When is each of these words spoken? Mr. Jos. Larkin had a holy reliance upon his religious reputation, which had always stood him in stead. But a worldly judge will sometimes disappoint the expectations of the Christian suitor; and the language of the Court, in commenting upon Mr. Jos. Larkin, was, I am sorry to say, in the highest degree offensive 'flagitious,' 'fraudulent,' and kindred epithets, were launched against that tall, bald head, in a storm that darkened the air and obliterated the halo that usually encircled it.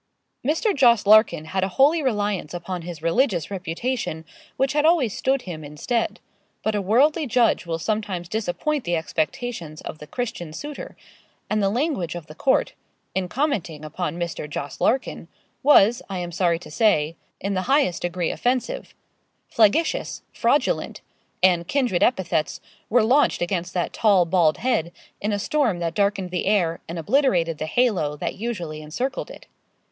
Mr. 0.43 0.75
Jos. 0.75 1.05
Larkin 1.05 1.45
had 1.45 1.63
a 1.63 1.67
holy 1.77 2.01
reliance 2.01 2.55
upon 2.55 2.81
his 2.81 3.03
religious 3.03 3.51
reputation, 3.51 4.25
which 4.57 4.73
had 4.73 4.83
always 4.83 5.15
stood 5.15 5.43
him 5.43 5.63
in 5.63 5.77
stead. 5.77 6.19
But 6.63 6.73
a 6.73 6.81
worldly 6.81 7.27
judge 7.27 7.67
will 7.67 7.77
sometimes 7.77 8.27
disappoint 8.27 8.83
the 8.83 8.95
expectations 8.95 9.79
of 9.81 9.99
the 9.99 10.07
Christian 10.07 10.53
suitor; 10.53 10.97
and 11.51 11.61
the 11.61 11.69
language 11.69 12.15
of 12.15 12.25
the 12.25 12.33
Court, 12.33 12.73
in 13.13 13.27
commenting 13.29 13.85
upon 13.85 14.17
Mr. 14.17 14.49
Jos. 14.49 14.81
Larkin, 14.81 15.27
was, 15.61 16.01
I 16.09 16.17
am 16.17 16.31
sorry 16.31 16.57
to 16.57 16.71
say, 16.71 17.15
in 17.39 17.53
the 17.53 17.69
highest 17.69 18.01
degree 18.01 18.31
offensive 18.31 18.95
'flagitious,' 19.55 20.23
'fraudulent,' 20.33 21.01
and 21.43 21.67
kindred 21.67 22.01
epithets, 22.01 22.59
were 22.89 23.03
launched 23.03 23.43
against 23.43 23.75
that 23.75 23.93
tall, 23.93 24.25
bald 24.25 24.57
head, 24.57 24.91
in 25.21 25.31
a 25.31 25.37
storm 25.37 25.77
that 25.77 25.93
darkened 25.93 26.31
the 26.31 26.47
air 26.47 26.79
and 26.89 26.97
obliterated 26.97 27.59
the 27.59 27.67
halo 27.67 28.15
that 28.17 28.33
usually 28.33 28.81
encircled 28.81 29.29
it. 29.29 29.45